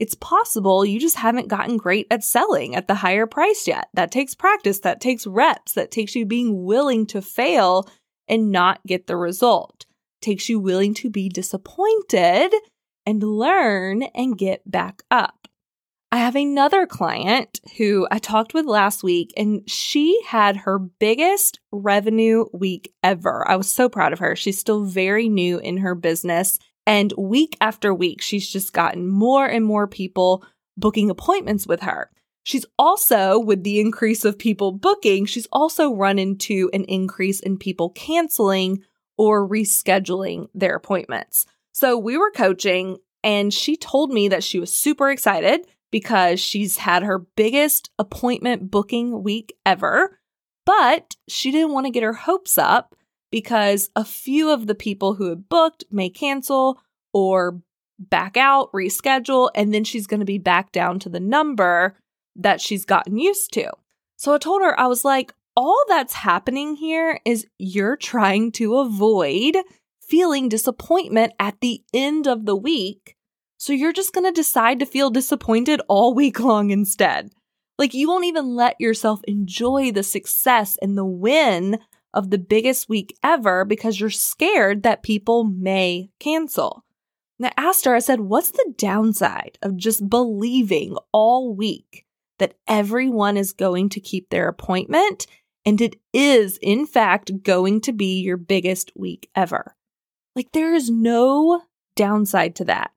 It's 0.00 0.14
possible 0.14 0.84
you 0.84 1.00
just 1.00 1.16
haven't 1.16 1.48
gotten 1.48 1.76
great 1.76 2.06
at 2.10 2.24
selling 2.24 2.74
at 2.74 2.88
the 2.88 2.96
higher 2.96 3.26
price 3.26 3.66
yet. 3.66 3.88
That 3.94 4.10
takes 4.10 4.34
practice, 4.34 4.80
that 4.80 5.00
takes 5.00 5.26
reps, 5.26 5.72
that 5.72 5.90
takes 5.90 6.14
you 6.14 6.24
being 6.24 6.64
willing 6.64 7.06
to 7.06 7.22
fail 7.22 7.88
and 8.28 8.52
not 8.52 8.84
get 8.86 9.06
the 9.06 9.16
result. 9.16 9.86
It 10.20 10.24
takes 10.24 10.48
you 10.48 10.60
willing 10.60 10.94
to 10.94 11.10
be 11.10 11.28
disappointed 11.28 12.54
and 13.06 13.22
learn 13.22 14.02
and 14.14 14.38
get 14.38 14.70
back 14.70 15.02
up. 15.10 15.48
I 16.10 16.18
have 16.18 16.36
another 16.36 16.86
client 16.86 17.60
who 17.76 18.08
I 18.10 18.18
talked 18.18 18.54
with 18.54 18.64
last 18.64 19.02
week, 19.02 19.32
and 19.36 19.68
she 19.68 20.18
had 20.26 20.58
her 20.58 20.78
biggest 20.78 21.60
revenue 21.70 22.46
week 22.52 22.94
ever. 23.02 23.46
I 23.46 23.56
was 23.56 23.70
so 23.70 23.90
proud 23.90 24.14
of 24.14 24.18
her. 24.20 24.34
She's 24.34 24.58
still 24.58 24.84
very 24.84 25.28
new 25.28 25.58
in 25.58 25.78
her 25.78 25.94
business 25.94 26.58
and 26.88 27.12
week 27.18 27.54
after 27.60 27.92
week, 27.92 28.22
she's 28.22 28.48
just 28.48 28.72
gotten 28.72 29.06
more 29.06 29.44
and 29.44 29.62
more 29.62 29.86
people 29.86 30.42
booking 30.78 31.10
appointments 31.10 31.66
with 31.66 31.82
her. 31.82 32.10
She's 32.44 32.64
also, 32.78 33.38
with 33.38 33.62
the 33.62 33.78
increase 33.78 34.24
of 34.24 34.38
people 34.38 34.72
booking, 34.72 35.26
she's 35.26 35.46
also 35.52 35.94
run 35.94 36.18
into 36.18 36.70
an 36.72 36.84
increase 36.84 37.40
in 37.40 37.58
people 37.58 37.90
canceling 37.90 38.82
or 39.18 39.46
rescheduling 39.46 40.48
their 40.54 40.74
appointments. 40.74 41.44
So 41.72 41.98
we 41.98 42.16
were 42.16 42.30
coaching, 42.30 42.96
and 43.22 43.52
she 43.52 43.76
told 43.76 44.10
me 44.10 44.28
that 44.28 44.42
she 44.42 44.58
was 44.58 44.74
super 44.74 45.10
excited 45.10 45.66
because 45.90 46.40
she's 46.40 46.78
had 46.78 47.02
her 47.02 47.18
biggest 47.18 47.90
appointment 47.98 48.70
booking 48.70 49.22
week 49.22 49.54
ever, 49.66 50.18
but 50.64 51.16
she 51.28 51.50
didn't 51.50 51.74
want 51.74 51.84
to 51.84 51.92
get 51.92 52.02
her 52.02 52.14
hopes 52.14 52.56
up 52.56 52.94
because 53.30 53.90
a 53.94 54.04
few 54.04 54.50
of 54.50 54.66
the 54.66 54.74
people 54.74 55.14
who 55.14 55.28
had 55.28 55.48
booked 55.48 55.84
may 55.90 56.08
cancel 56.08 56.80
or 57.12 57.60
back 57.98 58.36
out, 58.36 58.72
reschedule, 58.72 59.50
and 59.54 59.74
then 59.74 59.84
she's 59.84 60.06
going 60.06 60.20
to 60.20 60.26
be 60.26 60.38
back 60.38 60.72
down 60.72 60.98
to 61.00 61.08
the 61.08 61.20
number 61.20 61.96
that 62.36 62.60
she's 62.60 62.84
gotten 62.84 63.18
used 63.18 63.52
to. 63.54 63.70
So 64.16 64.34
I 64.34 64.38
told 64.38 64.62
her, 64.62 64.78
I 64.78 64.86
was 64.86 65.04
like, 65.04 65.32
all 65.56 65.84
that's 65.88 66.14
happening 66.14 66.76
here 66.76 67.20
is 67.24 67.46
you're 67.58 67.96
trying 67.96 68.52
to 68.52 68.76
avoid 68.78 69.56
feeling 70.00 70.48
disappointment 70.48 71.32
at 71.38 71.60
the 71.60 71.82
end 71.92 72.26
of 72.26 72.46
the 72.46 72.56
week. 72.56 73.16
So 73.58 73.72
you're 73.72 73.92
just 73.92 74.14
going 74.14 74.24
to 74.24 74.32
decide 74.32 74.78
to 74.78 74.86
feel 74.86 75.10
disappointed 75.10 75.82
all 75.88 76.14
week 76.14 76.38
long 76.40 76.70
instead. 76.70 77.30
Like 77.76 77.94
you 77.94 78.08
won't 78.08 78.24
even 78.24 78.54
let 78.54 78.80
yourself 78.80 79.20
enjoy 79.24 79.92
the 79.92 80.02
success 80.02 80.76
and 80.80 80.96
the 80.96 81.04
win 81.04 81.78
of 82.14 82.30
the 82.30 82.38
biggest 82.38 82.88
week 82.88 83.16
ever 83.22 83.64
because 83.64 84.00
you're 84.00 84.10
scared 84.10 84.82
that 84.82 85.02
people 85.02 85.44
may 85.44 86.10
cancel. 86.18 86.84
Now, 87.38 87.52
her, 87.56 87.94
I 87.94 88.00
said, 88.00 88.20
what's 88.20 88.50
the 88.50 88.74
downside 88.76 89.58
of 89.62 89.76
just 89.76 90.08
believing 90.08 90.96
all 91.12 91.54
week 91.54 92.04
that 92.38 92.54
everyone 92.66 93.36
is 93.36 93.52
going 93.52 93.90
to 93.90 94.00
keep 94.00 94.30
their 94.30 94.48
appointment 94.48 95.26
and 95.64 95.80
it 95.80 95.96
is, 96.12 96.58
in 96.62 96.86
fact, 96.86 97.42
going 97.42 97.80
to 97.82 97.92
be 97.92 98.20
your 98.20 98.36
biggest 98.36 98.90
week 98.96 99.30
ever? 99.34 99.76
Like, 100.34 100.52
there 100.52 100.74
is 100.74 100.90
no 100.90 101.62
downside 101.94 102.56
to 102.56 102.64
that. 102.64 102.90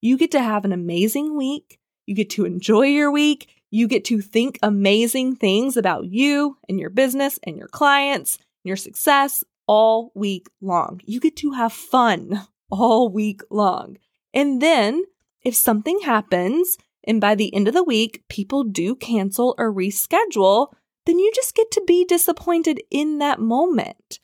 You 0.00 0.16
get 0.16 0.30
to 0.32 0.42
have 0.42 0.64
an 0.64 0.72
amazing 0.72 1.36
week. 1.36 1.78
You 2.06 2.14
get 2.14 2.30
to 2.30 2.44
enjoy 2.44 2.86
your 2.86 3.10
week. 3.10 3.48
You 3.70 3.88
get 3.88 4.04
to 4.06 4.20
think 4.20 4.58
amazing 4.62 5.36
things 5.36 5.76
about 5.76 6.06
you 6.06 6.56
and 6.68 6.78
your 6.78 6.90
business 6.90 7.38
and 7.42 7.56
your 7.56 7.68
clients 7.68 8.38
your 8.68 8.76
success 8.76 9.42
all 9.66 10.12
week 10.14 10.48
long. 10.60 11.00
You 11.04 11.18
get 11.20 11.36
to 11.38 11.52
have 11.52 11.72
fun 11.72 12.42
all 12.70 13.08
week 13.08 13.42
long. 13.50 13.98
And 14.32 14.62
then 14.62 15.04
if 15.42 15.56
something 15.56 16.00
happens 16.00 16.76
and 17.04 17.20
by 17.20 17.34
the 17.34 17.54
end 17.54 17.68
of 17.68 17.74
the 17.74 17.84
week 17.84 18.24
people 18.28 18.64
do 18.64 18.94
cancel 18.94 19.54
or 19.58 19.72
reschedule, 19.72 20.72
then 21.06 21.18
you 21.18 21.32
just 21.34 21.54
get 21.54 21.70
to 21.72 21.82
be 21.86 22.04
disappointed 22.04 22.82
in 22.90 23.18
that 23.18 23.40
moment. 23.40 24.20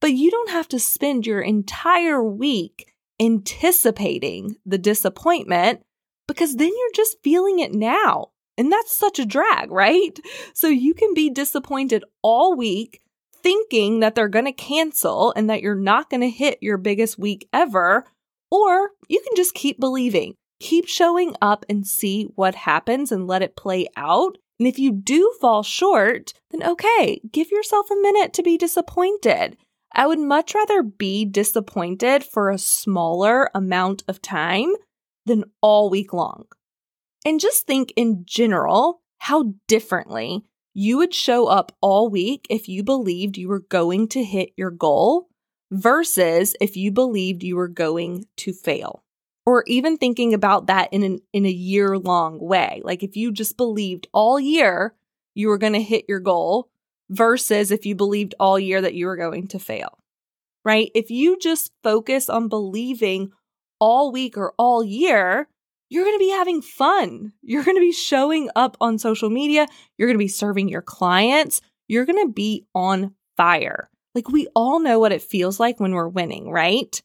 But 0.00 0.12
you 0.12 0.30
don't 0.30 0.50
have 0.50 0.68
to 0.68 0.78
spend 0.78 1.26
your 1.26 1.40
entire 1.40 2.22
week 2.22 2.94
anticipating 3.20 4.56
the 4.64 4.78
disappointment 4.78 5.82
because 6.28 6.56
then 6.56 6.68
you're 6.68 6.92
just 6.94 7.16
feeling 7.24 7.58
it 7.58 7.72
now. 7.72 8.28
And 8.56 8.70
that's 8.70 8.96
such 8.96 9.18
a 9.18 9.26
drag, 9.26 9.70
right? 9.70 10.18
So 10.52 10.68
you 10.68 10.94
can 10.94 11.14
be 11.14 11.30
disappointed 11.30 12.04
all 12.22 12.56
week 12.56 13.00
thinking 13.48 14.00
that 14.00 14.14
they're 14.14 14.28
going 14.28 14.44
to 14.44 14.52
cancel 14.52 15.32
and 15.34 15.48
that 15.48 15.62
you're 15.62 15.74
not 15.74 16.10
going 16.10 16.20
to 16.20 16.28
hit 16.28 16.58
your 16.60 16.76
biggest 16.76 17.18
week 17.18 17.48
ever, 17.50 18.04
or 18.50 18.90
you 19.08 19.22
can 19.26 19.34
just 19.36 19.54
keep 19.54 19.80
believing. 19.80 20.34
Keep 20.60 20.86
showing 20.86 21.34
up 21.40 21.64
and 21.66 21.86
see 21.86 22.24
what 22.34 22.54
happens 22.54 23.10
and 23.10 23.26
let 23.26 23.40
it 23.40 23.56
play 23.56 23.88
out. 23.96 24.36
And 24.58 24.68
if 24.68 24.78
you 24.78 24.92
do 24.92 25.32
fall 25.40 25.62
short, 25.62 26.34
then 26.50 26.62
okay, 26.62 27.22
give 27.32 27.50
yourself 27.50 27.90
a 27.90 28.02
minute 28.02 28.34
to 28.34 28.42
be 28.42 28.58
disappointed. 28.58 29.56
I 29.94 30.06
would 30.06 30.18
much 30.18 30.54
rather 30.54 30.82
be 30.82 31.24
disappointed 31.24 32.24
for 32.24 32.50
a 32.50 32.58
smaller 32.58 33.48
amount 33.54 34.04
of 34.06 34.20
time 34.20 34.74
than 35.24 35.44
all 35.62 35.88
week 35.88 36.12
long. 36.12 36.44
And 37.24 37.40
just 37.40 37.66
think 37.66 37.94
in 37.96 38.24
general 38.26 39.00
how 39.20 39.54
differently 39.68 40.44
you 40.78 40.96
would 40.96 41.12
show 41.12 41.48
up 41.48 41.76
all 41.80 42.08
week 42.08 42.46
if 42.48 42.68
you 42.68 42.84
believed 42.84 43.36
you 43.36 43.48
were 43.48 43.58
going 43.58 44.06
to 44.06 44.22
hit 44.22 44.52
your 44.56 44.70
goal 44.70 45.28
versus 45.72 46.54
if 46.60 46.76
you 46.76 46.92
believed 46.92 47.42
you 47.42 47.56
were 47.56 47.66
going 47.66 48.24
to 48.36 48.52
fail. 48.52 49.02
Or 49.44 49.64
even 49.66 49.96
thinking 49.96 50.34
about 50.34 50.68
that 50.68 50.92
in 50.92 51.02
an, 51.02 51.18
in 51.32 51.44
a 51.46 51.50
year 51.50 51.98
long 51.98 52.38
way. 52.38 52.80
Like 52.84 53.02
if 53.02 53.16
you 53.16 53.32
just 53.32 53.56
believed 53.56 54.06
all 54.12 54.38
year 54.38 54.94
you 55.34 55.48
were 55.48 55.58
going 55.58 55.72
to 55.72 55.82
hit 55.82 56.04
your 56.08 56.20
goal 56.20 56.70
versus 57.10 57.72
if 57.72 57.84
you 57.84 57.96
believed 57.96 58.36
all 58.38 58.56
year 58.56 58.80
that 58.80 58.94
you 58.94 59.06
were 59.06 59.16
going 59.16 59.48
to 59.48 59.58
fail. 59.58 59.98
Right? 60.64 60.92
If 60.94 61.10
you 61.10 61.40
just 61.40 61.72
focus 61.82 62.30
on 62.30 62.48
believing 62.48 63.32
all 63.80 64.12
week 64.12 64.38
or 64.38 64.54
all 64.56 64.84
year, 64.84 65.48
you're 65.88 66.04
going 66.04 66.16
to 66.16 66.24
be 66.24 66.30
having 66.30 66.62
fun. 66.62 67.32
You're 67.42 67.64
going 67.64 67.76
to 67.76 67.80
be 67.80 67.92
showing 67.92 68.50
up 68.54 68.76
on 68.80 68.98
social 68.98 69.30
media. 69.30 69.66
You're 69.96 70.08
going 70.08 70.18
to 70.18 70.24
be 70.24 70.28
serving 70.28 70.68
your 70.68 70.82
clients. 70.82 71.60
You're 71.86 72.04
going 72.06 72.26
to 72.26 72.32
be 72.32 72.66
on 72.74 73.14
fire. 73.36 73.90
Like 74.14 74.28
we 74.28 74.48
all 74.54 74.80
know 74.80 74.98
what 74.98 75.12
it 75.12 75.22
feels 75.22 75.58
like 75.60 75.80
when 75.80 75.92
we're 75.92 76.08
winning, 76.08 76.50
right? 76.50 77.00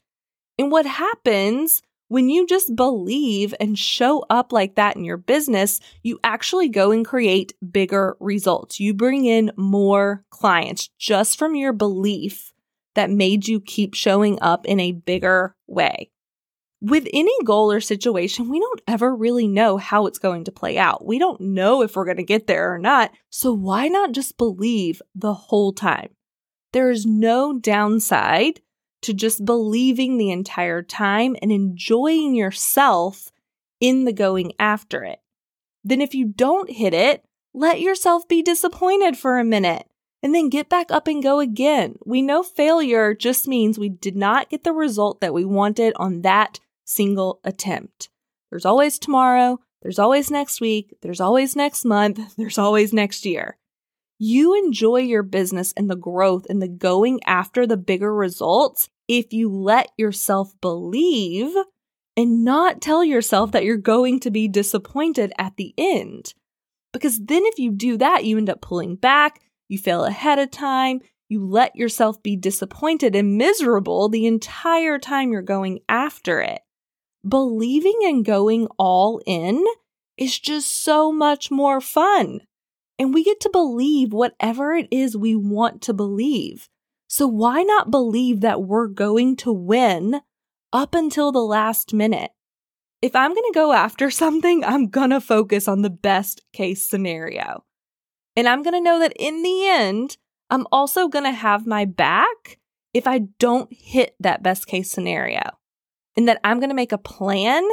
And 0.58 0.72
what 0.72 0.86
happens 0.86 1.82
when 2.10 2.30
you 2.30 2.46
just 2.46 2.76
believe 2.76 3.56
and 3.60 3.80
show 3.80 4.24
up 4.30 4.52
like 4.52 4.76
that 4.76 4.96
in 4.96 5.04
your 5.04 5.18
business, 5.18 5.80
you 6.04 6.20
actually 6.24 6.70
go 6.70 6.92
and 6.92 7.06
create 7.06 7.54
bigger 7.72 8.16
results. 8.20 8.80
You 8.80 8.94
bring 8.94 9.26
in 9.26 9.52
more 9.56 10.24
clients 10.30 10.90
just 11.00 11.40
from 11.40 11.56
your 11.56 11.74
belief 11.74 12.54
that 12.96 13.10
made 13.10 13.48
you 13.48 13.60
keep 13.60 13.96
showing 13.96 14.38
up 14.42 14.66
in 14.68 14.80
a 14.80 14.92
bigger 14.92 15.56
way. 15.66 16.12
With 16.84 17.08
any 17.14 17.32
goal 17.46 17.72
or 17.72 17.80
situation, 17.80 18.50
we 18.50 18.60
don't 18.60 18.82
ever 18.90 19.16
really 19.16 19.48
know 19.48 19.78
how 19.78 20.06
it's 20.06 20.20
going 20.20 20.44
to 20.44 20.52
play 20.52 20.78
out. 20.78 21.06
We 21.06 21.18
don't 21.18 21.40
know 21.40 21.82
if 21.82 21.96
we're 21.96 22.04
going 22.04 22.18
to 22.18 22.24
get 22.24 22.46
there 22.46 22.74
or 22.74 22.78
not. 22.78 23.12
So 23.30 23.54
why 23.54 23.88
not 23.88 24.12
just 24.12 24.38
believe 24.38 25.02
the 25.16 25.34
whole 25.34 25.72
time? 25.72 26.10
There 26.74 26.92
is 26.92 27.06
no 27.06 27.58
downside 27.58 28.60
to 29.04 29.14
just 29.14 29.46
believing 29.46 30.18
the 30.18 30.32
entire 30.32 30.82
time 30.82 31.38
and 31.42 31.54
enjoying 31.54 32.36
yourself 32.36 33.32
in 33.80 34.04
the 34.04 34.12
going 34.12 34.52
after 34.60 35.06
it. 35.06 35.20
Then, 35.86 36.02
if 36.02 36.14
you 36.14 36.26
don't 36.26 36.70
hit 36.70 36.94
it, 36.94 37.24
let 37.54 37.80
yourself 37.80 38.28
be 38.28 38.42
disappointed 38.42 39.18
for 39.18 39.40
a 39.40 39.46
minute 39.46 39.88
and 40.22 40.36
then 40.36 40.50
get 40.50 40.68
back 40.68 40.92
up 40.92 41.08
and 41.08 41.24
go 41.24 41.40
again. 41.40 41.96
We 42.06 42.22
know 42.22 42.44
failure 42.44 43.14
just 43.14 43.48
means 43.48 43.80
we 43.80 43.88
did 43.88 44.18
not 44.18 44.50
get 44.50 44.66
the 44.66 44.74
result 44.74 45.22
that 45.22 45.34
we 45.34 45.46
wanted 45.46 45.94
on 45.96 46.24
that 46.24 46.60
single 46.86 47.40
attempt. 47.44 48.10
There's 48.50 48.66
always 48.66 49.00
tomorrow, 49.00 49.60
there's 49.82 50.00
always 50.00 50.32
next 50.32 50.62
week, 50.62 50.96
there's 51.02 51.22
always 51.22 51.56
next 51.56 51.86
month, 51.86 52.36
there's 52.38 52.58
always 52.58 52.94
next 52.94 53.26
year. 53.26 53.58
You 54.20 54.56
enjoy 54.56 55.00
your 55.00 55.24
business 55.24 55.74
and 55.76 55.90
the 55.90 55.96
growth 55.96 56.46
and 56.50 56.62
the 56.62 56.68
going 56.68 57.20
after 57.26 57.66
the 57.68 57.78
bigger 57.78 58.14
results 58.14 58.90
if 59.08 59.34
you 59.34 59.50
let 59.50 59.92
yourself 59.98 60.54
believe 60.62 61.54
and 62.16 62.46
not 62.46 62.82
tell 62.82 63.04
yourself 63.04 63.52
that 63.52 63.64
you're 63.64 63.78
going 63.78 64.20
to 64.22 64.32
be 64.32 64.48
disappointed 64.48 65.34
at 65.38 65.58
the 65.58 65.74
end. 65.78 66.34
Because 66.94 67.20
then, 67.20 67.44
if 67.46 67.58
you 67.58 67.72
do 67.72 67.98
that, 67.98 68.24
you 68.24 68.38
end 68.38 68.50
up 68.50 68.62
pulling 68.62 68.96
back, 68.96 69.42
you 69.68 69.80
fail 69.80 70.06
ahead 70.06 70.38
of 70.38 70.52
time, 70.52 71.02
you 71.28 71.44
let 71.44 71.76
yourself 71.76 72.22
be 72.22 72.36
disappointed 72.36 73.16
and 73.16 73.38
miserable 73.38 74.08
the 74.08 74.28
entire 74.28 75.00
time 75.00 75.32
you're 75.32 75.42
going 75.42 75.80
after 75.90 76.40
it. 76.40 76.62
Believing 77.28 78.00
and 78.04 78.26
going 78.26 78.68
all 78.78 79.22
in 79.26 79.64
is 80.18 80.40
just 80.40 80.84
so 80.84 81.12
much 81.12 81.50
more 81.50 81.82
fun. 81.82 82.42
And 83.00 83.14
we 83.14 83.24
get 83.24 83.40
to 83.42 83.50
believe 83.50 84.14
whatever 84.14 84.74
it 84.74 84.88
is 84.92 85.18
we 85.18 85.36
want 85.36 85.82
to 85.84 85.94
believe. 85.94 86.70
So 87.08 87.28
why 87.28 87.64
not 87.64 87.92
believe 87.92 88.42
that 88.42 88.64
we're 88.64 88.88
going 88.88 89.36
to 89.38 89.52
win 89.52 90.22
up 90.74 90.96
until 90.96 91.32
the 91.32 91.40
last 91.40 91.94
minute. 91.94 92.32
If 93.02 93.16
I'm 93.16 93.34
going 93.34 93.52
to 93.52 93.54
go 93.54 93.72
after 93.72 94.10
something, 94.12 94.66
I'm 94.66 94.90
going 94.90 95.12
to 95.12 95.22
focus 95.22 95.68
on 95.68 95.84
the 95.84 95.90
best 95.90 96.42
case 96.52 96.84
scenario. 96.84 97.64
And 98.36 98.50
I'm 98.50 98.64
going 98.64 98.74
to 98.74 98.82
know 98.82 99.00
that 99.00 99.14
in 99.16 99.44
the 99.44 99.68
end, 99.68 100.18
I'm 100.50 100.66
also 100.72 101.08
going 101.08 101.26
to 101.26 101.32
have 101.32 101.68
my 101.68 101.86
back 101.86 102.60
if 102.94 103.08
I 103.08 103.20
don't 103.40 103.72
hit 103.72 104.16
that 104.20 104.44
best 104.44 104.66
case 104.66 104.90
scenario. 104.90 105.42
And 106.16 106.28
that 106.28 106.40
I'm 106.44 106.60
going 106.60 106.70
to 106.70 106.76
make 106.76 106.92
a 106.92 106.98
plan 106.98 107.68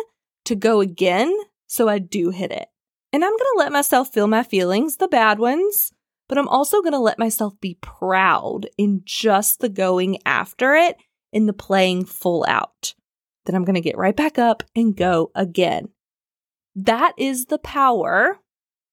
to 0.47 0.55
go 0.55 0.81
again 0.81 1.35
so 1.67 1.89
I 1.89 1.99
do 1.99 2.31
hit 2.31 2.51
it. 2.51 2.69
And 3.13 3.25
I'm 3.25 3.31
going 3.31 3.39
to 3.39 3.59
let 3.59 3.73
myself 3.73 4.13
feel 4.13 4.27
my 4.27 4.43
feelings, 4.43 4.97
the 4.97 5.09
bad 5.09 5.39
ones, 5.39 5.93
but 6.29 6.39
I'm 6.39 6.49
also 6.49 6.81
going 6.81 6.93
to 6.93 6.99
let 6.99 7.19
myself 7.19 7.61
be 7.61 7.77
proud 7.81 8.69
in 8.79 9.03
just 9.05 9.61
the 9.61 9.69
going 9.69 10.19
after 10.25 10.75
it 10.75 10.97
in 11.33 11.47
the 11.47 11.53
playing 11.53 12.05
full 12.05 12.45
out. 12.49 12.95
Then 13.47 13.57
I'm 13.57 13.65
going 13.65 13.75
to 13.75 13.81
get 13.81 13.99
right 13.99 14.17
back 14.17 14.39
up 14.39 14.63
and 14.77 14.97
go 14.97 15.31
again. 15.35 15.89
That 16.77 17.15
is 17.19 17.47
the 17.47 17.59
power 17.59 18.39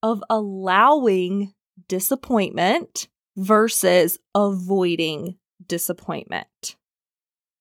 of 0.02 0.24
allowing 0.30 1.54
disappointment 1.88 3.08
versus 3.36 4.18
avoiding 4.34 5.38
disappointment. 5.66 6.76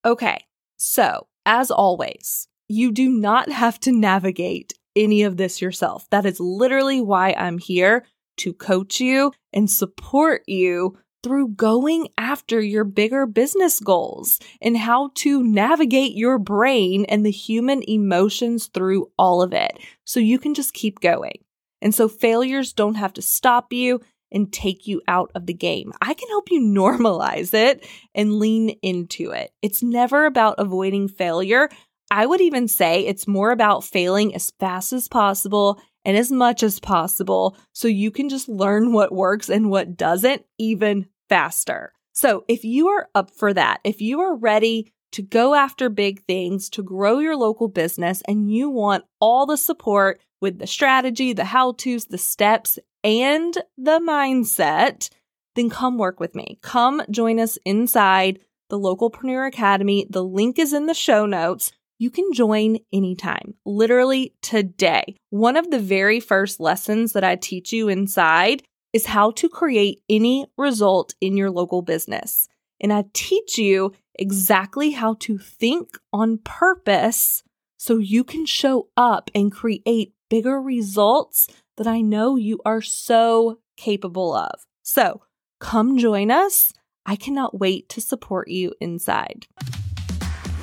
Okay, 0.04 0.38
so 0.76 1.26
as 1.46 1.70
always, 1.70 2.48
you 2.68 2.92
do 2.92 3.08
not 3.08 3.50
have 3.50 3.80
to 3.80 3.92
navigate 3.92 4.74
any 4.94 5.22
of 5.22 5.36
this 5.36 5.62
yourself. 5.62 6.08
That 6.10 6.26
is 6.26 6.40
literally 6.40 7.00
why 7.00 7.32
I'm 7.32 7.58
here 7.58 8.04
to 8.38 8.52
coach 8.52 9.00
you 9.00 9.32
and 9.52 9.70
support 9.70 10.42
you 10.46 10.98
through 11.22 11.48
going 11.48 12.08
after 12.18 12.60
your 12.60 12.84
bigger 12.84 13.26
business 13.26 13.80
goals 13.80 14.38
and 14.60 14.76
how 14.76 15.10
to 15.14 15.42
navigate 15.42 16.14
your 16.14 16.38
brain 16.38 17.04
and 17.06 17.24
the 17.24 17.30
human 17.30 17.82
emotions 17.88 18.66
through 18.66 19.10
all 19.18 19.42
of 19.42 19.52
it 19.52 19.78
so 20.04 20.20
you 20.20 20.38
can 20.38 20.54
just 20.54 20.74
keep 20.74 21.00
going. 21.00 21.38
And 21.82 21.94
so 21.94 22.08
failures 22.08 22.72
don't 22.72 22.94
have 22.94 23.12
to 23.14 23.22
stop 23.22 23.72
you 23.72 24.00
and 24.32 24.52
take 24.52 24.86
you 24.86 25.02
out 25.08 25.30
of 25.34 25.46
the 25.46 25.54
game. 25.54 25.92
I 26.00 26.14
can 26.14 26.28
help 26.28 26.50
you 26.50 26.60
normalize 26.62 27.54
it 27.54 27.86
and 28.14 28.38
lean 28.38 28.70
into 28.82 29.30
it. 29.30 29.52
It's 29.62 29.82
never 29.82 30.26
about 30.26 30.56
avoiding 30.58 31.08
failure. 31.08 31.68
I 32.10 32.26
would 32.26 32.40
even 32.40 32.68
say 32.68 33.00
it's 33.00 33.26
more 33.26 33.50
about 33.50 33.84
failing 33.84 34.34
as 34.34 34.52
fast 34.60 34.92
as 34.92 35.08
possible 35.08 35.80
and 36.04 36.16
as 36.16 36.30
much 36.30 36.62
as 36.62 36.78
possible 36.78 37.56
so 37.72 37.88
you 37.88 38.12
can 38.12 38.28
just 38.28 38.48
learn 38.48 38.92
what 38.92 39.12
works 39.12 39.48
and 39.48 39.70
what 39.70 39.96
doesn't 39.96 40.44
even 40.56 41.06
faster. 41.28 41.92
So 42.12 42.44
if 42.48 42.64
you 42.64 42.88
are 42.88 43.08
up 43.14 43.30
for 43.30 43.52
that, 43.52 43.80
if 43.84 44.00
you 44.00 44.20
are 44.20 44.36
ready 44.36 44.92
to 45.12 45.22
go 45.22 45.54
after 45.54 45.88
big 45.88 46.22
things, 46.24 46.70
to 46.70 46.82
grow 46.82 47.18
your 47.18 47.36
local 47.36 47.68
business, 47.68 48.22
and 48.28 48.50
you 48.50 48.70
want 48.70 49.04
all 49.20 49.46
the 49.46 49.56
support 49.56 50.20
with 50.40 50.58
the 50.58 50.66
strategy, 50.66 51.32
the 51.32 51.44
how 51.44 51.72
to's, 51.72 52.06
the 52.06 52.18
steps, 52.18 52.78
and 53.06 53.56
the 53.78 54.00
mindset, 54.00 55.08
then 55.54 55.70
come 55.70 55.96
work 55.96 56.18
with 56.18 56.34
me. 56.34 56.58
Come 56.60 57.02
join 57.08 57.38
us 57.38 57.56
inside 57.64 58.40
the 58.68 58.78
Localpreneur 58.78 59.46
Academy. 59.46 60.06
The 60.10 60.24
link 60.24 60.58
is 60.58 60.72
in 60.72 60.86
the 60.86 60.94
show 60.94 61.24
notes. 61.24 61.70
You 61.98 62.10
can 62.10 62.32
join 62.32 62.78
anytime, 62.92 63.54
literally 63.64 64.34
today. 64.42 65.16
One 65.30 65.56
of 65.56 65.70
the 65.70 65.78
very 65.78 66.18
first 66.18 66.58
lessons 66.58 67.12
that 67.12 67.22
I 67.22 67.36
teach 67.36 67.72
you 67.72 67.88
inside 67.88 68.64
is 68.92 69.06
how 69.06 69.30
to 69.32 69.48
create 69.48 70.02
any 70.08 70.46
result 70.58 71.14
in 71.20 71.36
your 71.36 71.50
local 71.50 71.82
business. 71.82 72.48
And 72.80 72.92
I 72.92 73.04
teach 73.14 73.56
you 73.56 73.92
exactly 74.18 74.90
how 74.90 75.14
to 75.20 75.38
think 75.38 75.96
on 76.12 76.38
purpose 76.38 77.44
so 77.78 77.98
you 77.98 78.24
can 78.24 78.46
show 78.46 78.88
up 78.96 79.30
and 79.32 79.52
create 79.52 80.12
bigger 80.28 80.60
results 80.60 81.46
that 81.76 81.86
I 81.86 82.00
know 82.00 82.36
you 82.36 82.60
are 82.64 82.82
so 82.82 83.58
capable 83.76 84.34
of. 84.34 84.66
So 84.82 85.22
come 85.60 85.98
join 85.98 86.30
us. 86.30 86.72
I 87.04 87.16
cannot 87.16 87.58
wait 87.58 87.88
to 87.90 88.00
support 88.00 88.48
you 88.48 88.72
inside. 88.80 89.46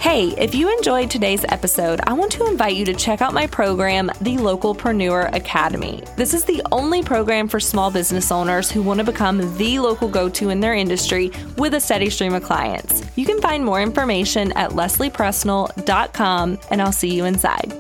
Hey, 0.04 0.32
if 0.38 0.54
you 0.54 0.69
enjoyed 0.69 1.10
today's 1.10 1.45
episode, 1.47 2.02
I 2.06 2.12
want 2.12 2.30
to 2.34 2.45
invite 2.47 2.76
you 2.76 2.84
to 2.84 2.93
check 2.93 3.21
out 3.21 3.34
my 3.34 3.47
program, 3.47 4.08
the 4.19 4.36
Localpreneur 4.36 5.34
Academy. 5.34 6.04
This 6.17 6.34
is 6.34 6.43
the 6.43 6.62
only 6.73 7.02
program 7.02 7.47
for 7.47 7.62
small 7.62 7.89
business 7.89 8.30
owners 8.30 8.69
who 8.69 8.84
want 8.84 8.97
to 8.97 9.06
become 9.06 9.56
the 9.58 9.80
local 9.80 10.10
go 10.10 10.28
to 10.28 10.49
in 10.49 10.60
their 10.60 10.73
industry 10.73 11.32
with 11.58 11.73
a 11.73 11.80
steady 11.80 12.10
stream 12.10 12.34
of 12.34 12.43
clients. 12.43 13.02
You 13.15 13.26
can 13.26 13.39
find 13.39 13.63
more 13.63 13.82
information 13.82 14.52
at 14.58 14.71
lesliepresnall.com, 14.71 16.60
and 16.69 16.82
I'll 16.82 16.91
see 16.91 17.15
you 17.15 17.23
inside. 17.23 17.73